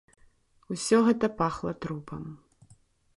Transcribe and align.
Усё 0.75 0.97
гэта 1.09 1.29
пахла 1.41 1.73
трупам. 1.85 2.23